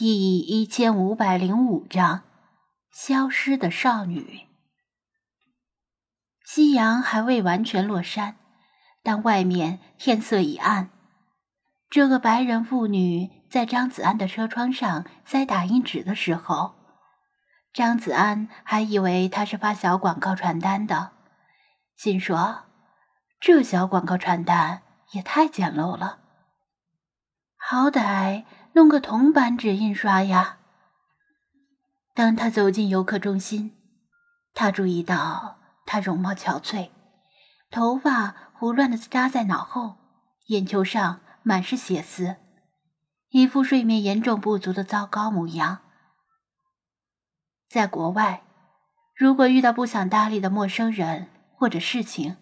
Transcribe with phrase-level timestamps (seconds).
[0.00, 2.22] 第一千五百零五章：
[2.90, 4.48] 消失的少女。
[6.42, 8.36] 夕阳还未完全落山，
[9.02, 10.88] 但外面天色已暗。
[11.90, 16.76] 这个白人妇女在张子安的车窗上塞打印纸的时候，
[17.74, 21.12] 张子安还以为她是发小广告传单的，
[21.94, 22.62] 心说：
[23.38, 24.80] 这小广告传单
[25.12, 26.20] 也太简陋了，
[27.58, 28.44] 好歹……
[28.72, 30.58] 弄个铜版纸印刷呀！
[32.14, 33.76] 当他走进游客中心，
[34.54, 36.90] 他注意到她容貌憔悴，
[37.70, 39.96] 头发胡乱的扎在脑后，
[40.46, 42.36] 眼球上满是血丝，
[43.30, 45.78] 一副睡眠严重不足的糟糕模样。
[47.68, 48.42] 在国外，
[49.16, 52.36] 如果遇到不想搭理的陌生人或者事情，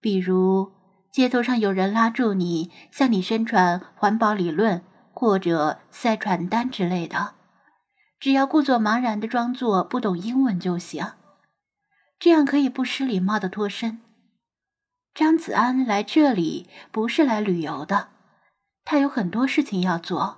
[0.00, 0.72] 比如
[1.12, 4.82] 街头上有人拉住你，向你宣传环保理论。
[5.18, 7.32] 或者塞传单之类的，
[8.20, 11.14] 只要故作茫然的装作不懂英文就行，
[12.18, 14.02] 这样可以不失礼貌的脱身。
[15.14, 18.10] 张子安来这里不是来旅游的，
[18.84, 20.36] 他有很多事情要做。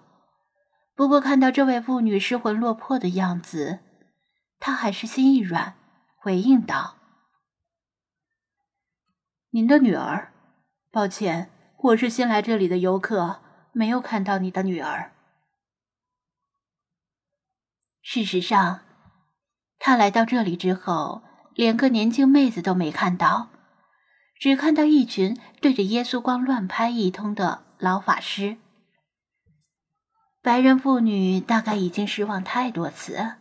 [0.94, 3.81] 不过看到这位妇女失魂落魄的样子，
[4.60, 5.75] 他还是心一软，
[6.14, 6.98] 回应道
[9.50, 10.33] ：“您的女儿，
[10.92, 13.41] 抱歉，我是新来这里的游客。”
[13.79, 15.12] 没有看到你的女儿。
[18.03, 18.81] 事实上，
[19.79, 21.23] 他来到这里之后，
[21.55, 23.51] 连个年轻妹子都没看到，
[24.41, 28.56] 只看到一群对着耶稣光乱拍一通的老法师。
[30.43, 33.37] 白人妇女大概已经失望太多次，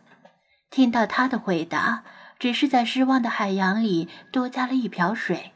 [0.70, 2.04] 听到他的回答，
[2.38, 5.52] 只是在失望的海洋里多加了一瓢水，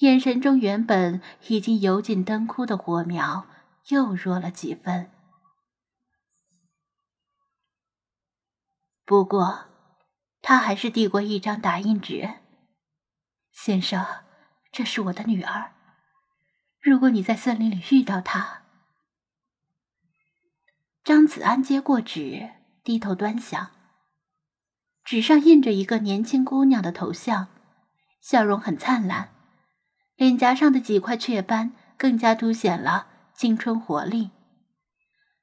[0.00, 3.46] 眼神中原本已经油尽灯枯的火苗。
[3.88, 5.10] 又弱了几分。
[9.04, 9.66] 不过，
[10.40, 12.40] 他还是递过一张打印纸
[13.52, 14.04] ：“先生，
[14.70, 15.72] 这是我的女儿。
[16.80, 18.62] 如果你在森林里遇到她……”
[21.04, 22.50] 张子安接过纸，
[22.84, 23.72] 低头端详，
[25.04, 27.48] 纸上印着一个年轻姑娘的头像，
[28.20, 29.34] 笑容很灿烂，
[30.14, 33.08] 脸颊上的几块雀斑更加凸显了。
[33.34, 34.30] 青春活力，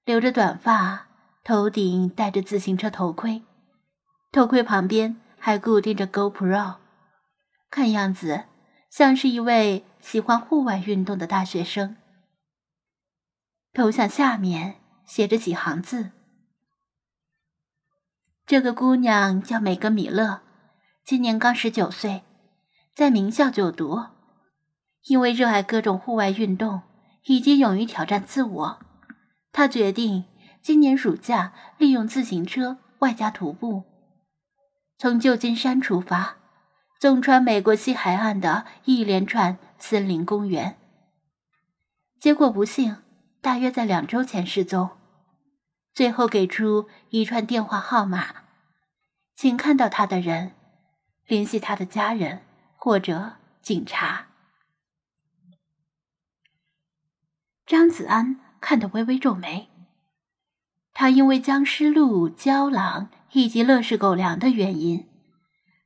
[0.06, 1.08] 留着短发，
[1.44, 3.44] 头顶戴着自行车头盔，
[4.32, 6.76] 头盔旁边还固定着 GoPro，
[7.70, 8.46] 看样子
[8.90, 11.98] 像是一位喜欢户外运动的大学生。
[13.74, 16.12] 头像下面写着几行字
[18.46, 20.42] ：“这个姑娘叫美格·米勒，
[21.04, 22.24] 今年刚十九岁，
[22.96, 24.06] 在名校就读，
[25.08, 26.84] 因为热爱各种户外运动。”
[27.30, 28.80] 以及勇于挑战自我，
[29.52, 30.26] 他决定
[30.64, 33.84] 今年暑假利用自行车外加徒步，
[34.98, 36.38] 从旧金山出发，
[37.00, 40.80] 纵穿美国西海岸的一连串森林公园。
[42.20, 42.98] 结果不幸，
[43.42, 44.90] 大约在两周前失踪。
[45.94, 48.46] 最后给出一串电话号码，
[49.36, 50.54] 请看到他的人
[51.28, 52.42] 联系他的家人
[52.76, 54.29] 或者警察。
[57.70, 59.68] 张子安看得微微皱眉。
[60.92, 65.08] 他因为僵尸路、胶囊以及乐事狗粮的原因，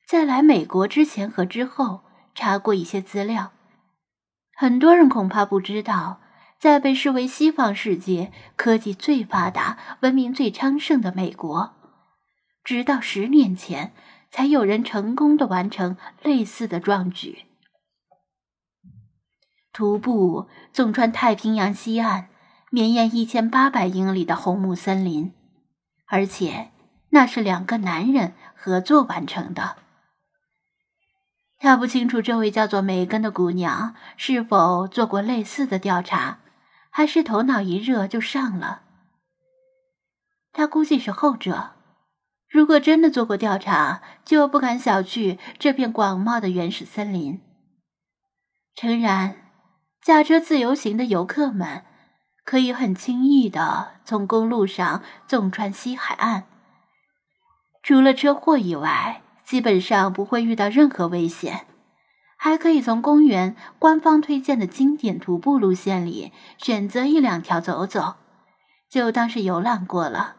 [0.07, 3.51] 在来美国之前和之后查过一些资料。
[4.55, 6.21] 很多人恐怕不知道，
[6.57, 11.73] 在被视为西方世界科技最发达、文明最昌盛的美国，
[12.63, 13.91] 直到十年前，
[14.31, 17.39] 才有人成功的完成类似的壮举。
[19.73, 22.27] 徒步纵穿太平洋西岸，
[22.69, 25.33] 绵延一千八百英里的红木森林，
[26.05, 26.69] 而且
[27.09, 29.77] 那是两个男人合作完成的。
[31.57, 36.39] 他不清楚这位叫做梅根的姑娘是否做过类似的调查，
[36.91, 38.83] 还是头脑一热就上了。
[40.51, 41.71] 他估计是后者。
[42.47, 47.41] 如果真的做过调查，就不敢小觑这片广袤的原始森林。
[48.75, 49.42] 诚然。
[50.03, 51.85] 驾车自由行的游客们
[52.43, 56.43] 可以很轻易的从公路上纵穿西海岸，
[57.81, 61.65] 除了车祸以外，基本上不会遇到任何危险，
[62.35, 68.15] 还可以从公园官方推荐的经典徒步路线里选择一两条走走，
[68.89, 70.35] 就当是游览过了。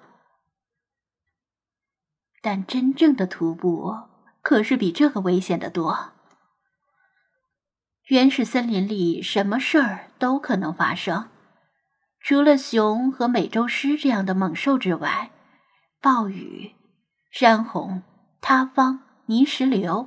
[2.42, 3.94] 但真正的徒步
[4.42, 6.13] 可是比这个危险的多。
[8.08, 11.30] 原始森林里什么事儿都可能发生，
[12.20, 15.30] 除了熊和美洲狮这样的猛兽之外，
[16.02, 16.72] 暴雨、
[17.30, 18.02] 山洪、
[18.42, 20.06] 塌方、泥石流，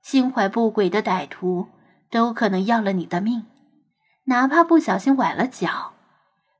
[0.00, 1.68] 心怀不轨的歹徒
[2.10, 3.44] 都可能要了你的命。
[4.24, 5.92] 哪怕不小心崴了脚，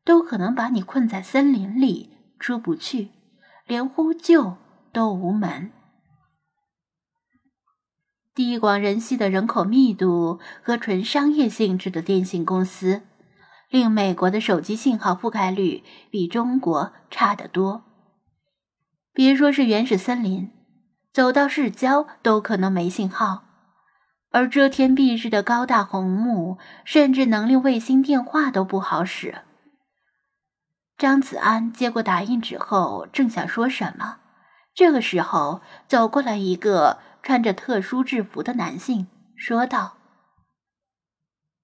[0.05, 3.09] 都可能把你困在森林里出不去，
[3.67, 4.59] 连呼救
[4.93, 5.73] 都无门。
[8.39, 13.03] 地广人稀的人口密度和纯商业性质的电信公司。
[13.69, 17.83] 令美国的手机信号覆盖率比中国差得多。
[19.13, 20.53] 别说是原始森林，
[21.13, 23.43] 走到市郊都可能没信号，
[24.31, 29.39] 而遮天蔽日的高大红木，甚至能令卫星电话都不好使。
[30.97, 34.19] 张子安接过打印纸后，正想说什么，
[34.79, 39.97] 这个时候走过来一个穿着特殊制服的男性，说道。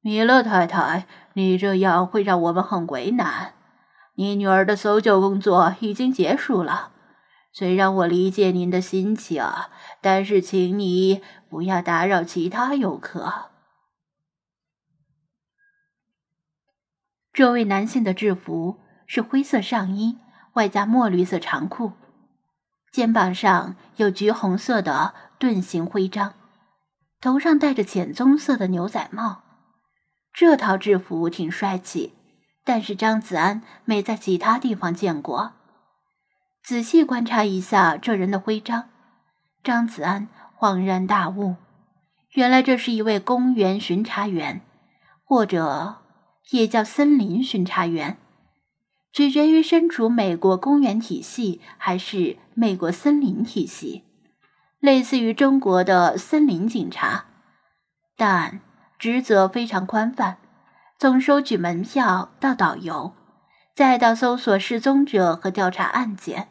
[0.00, 3.54] 米勒太太，你这样会让我们很为难。
[4.16, 6.90] 你女儿的搜救工作已经结束了，
[7.52, 9.44] 虽然我理解您的心情，
[10.00, 13.52] 但是请你不要打扰其他游客。
[17.32, 20.18] 这位男性的制服是灰色上衣，
[20.54, 21.92] 外加墨绿色长裤，
[22.94, 26.34] 肩膀上有橘红色的盾形徽章，
[27.20, 29.42] 头上戴着浅棕色的牛仔帽。
[30.32, 32.14] 这套制服挺帅气，
[32.64, 35.54] 但是张子安没在其他地方见过。
[36.62, 38.90] 仔细观察一下这人的徽章，
[39.64, 41.56] 张子安恍然大悟，
[42.34, 44.60] 原来这是一位公园巡查员，
[45.24, 45.96] 或者
[46.50, 48.18] 也叫森林巡查员，
[49.14, 54.04] 取决于身处美国公园体系还是美国森林体系，
[54.80, 57.24] 类似于中国的森林警察，
[58.16, 58.60] 但。
[58.96, 60.38] 职责非常宽泛，
[60.98, 63.12] 从收取门票到导游，
[63.74, 66.48] 再到搜索失踪者和调查案件，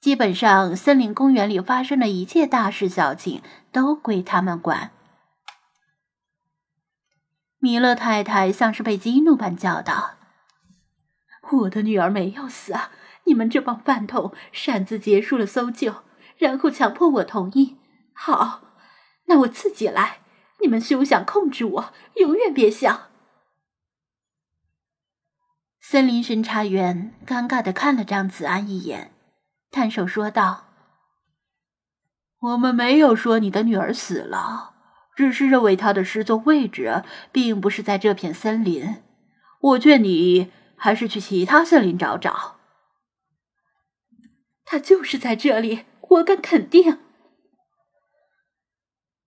[0.00, 4.90] 基本上森林公园里发生的一切大事小情都归他们管。
[7.60, 10.16] 米勒太太像是被激怒般叫道
[11.56, 12.90] ：“我的女儿没有死啊！
[13.24, 16.02] 你们这帮饭桶擅自结束了搜救，
[16.36, 17.76] 然后强迫我同意。
[18.12, 18.62] 好，
[19.26, 20.18] 那我自己来。”
[20.60, 23.10] 你们休想控制我，永远别想！
[25.80, 29.12] 森林巡查员尴尬的看了张子安一眼，
[29.70, 30.64] 摊手说道
[32.42, 34.74] ：“我们没有说你的女儿死了，
[35.14, 38.96] 只是认为她的失踪位置并不是在这片森林。
[39.60, 42.56] 我劝你还是去其他森林找找。
[44.64, 46.98] 他就是在这里，我敢肯定。”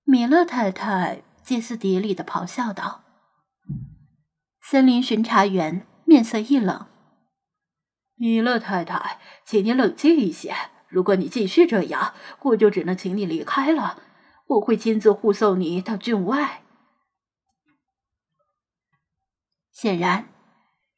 [0.04, 3.04] 米勒太太歇斯底里的咆哮道
[4.62, 6.88] ：“森林巡查员面色一冷，
[8.16, 10.54] 米勒太太，请你冷静一些。
[10.88, 14.02] 如果你继续这样，我就只能请你离开了。
[14.48, 16.64] 我会亲自护送你到郡外。”
[19.72, 20.31] 显然，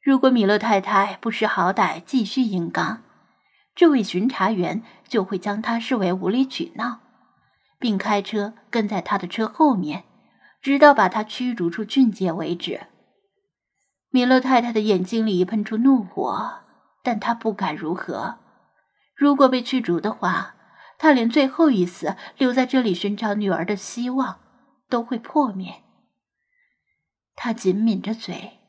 [0.04, 3.02] 如果米勒太太不识好歹继续硬刚，
[3.74, 7.00] 这位巡查员就会将他视为无理取闹。
[7.78, 10.04] 并开车跟在他的车后面，
[10.60, 12.82] 直到把他驱逐出郡界为止。
[14.10, 16.60] 米勒太太的眼睛里喷出怒火，
[17.02, 18.38] 但她不敢如何。
[19.16, 20.54] 如果被驱逐的话，
[20.98, 24.40] 她连最后一丝留在这里寻找女儿的希望
[24.90, 25.82] 都会破灭。
[27.34, 28.60] 她紧抿着嘴，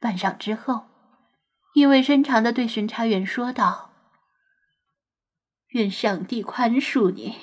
[0.00, 0.86] 半晌之后，
[1.74, 3.90] 意味深长的对巡查员说道
[5.68, 7.36] ：“愿上帝宽恕你。”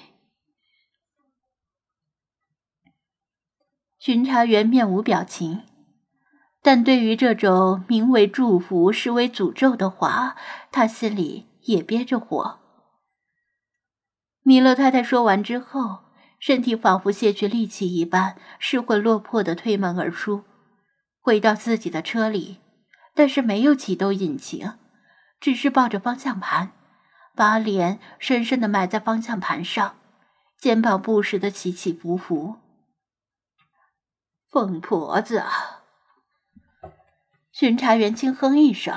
[4.00, 5.64] 巡查员面无表情，
[6.62, 10.36] 但对于这种名为祝福实为诅咒的话，
[10.72, 12.60] 他心里也憋着火。
[14.42, 16.06] 米勒太太说完之后，
[16.40, 20.46] 身体仿佛卸去力气一般，失魂落魄的推门而出，
[21.28, 22.62] 回到自己的车里，
[23.14, 24.76] 但是没有启动引擎，
[25.42, 26.72] 只是抱着方向盘，
[27.36, 29.98] 把脸深深的埋在方向盘上，
[30.58, 32.60] 肩膀不时的起起伏伏。
[34.50, 35.44] 疯婆子！
[37.52, 38.96] 巡查员轻哼一声，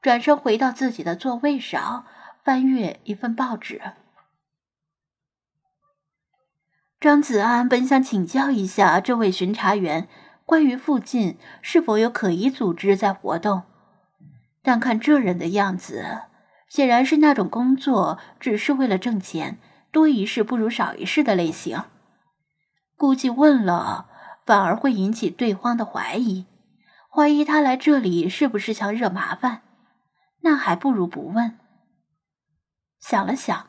[0.00, 2.06] 转身回到自己的座位上，
[2.44, 3.82] 翻阅一份报纸。
[7.00, 10.08] 张子安本想请教一下这位巡查员，
[10.46, 13.64] 关于附近是否有可疑组织在活动，
[14.62, 16.22] 但看这人的样子，
[16.70, 19.58] 显然是那种工作只是为了挣钱，
[19.92, 21.82] 多一事不如少一事的类型。
[22.96, 24.06] 估计问了。
[24.46, 26.46] 反而会引起对方的怀疑，
[27.10, 29.62] 怀疑他来这里是不是想惹麻烦，
[30.42, 31.58] 那还不如不问。
[33.00, 33.66] 想了想，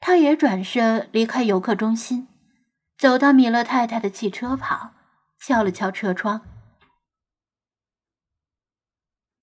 [0.00, 2.26] 他也转身离开游客中心，
[2.96, 4.94] 走到米勒太太的汽车旁，
[5.44, 6.40] 敲了敲车窗。